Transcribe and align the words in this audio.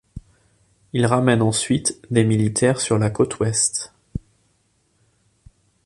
Il 0.93 1.05
ramène 1.05 1.43
ensuite 1.43 2.01
des 2.11 2.23
militaires 2.23 2.81
sur 2.81 2.97
la 2.97 3.11
côte 3.11 3.37
Ouest. 3.37 3.93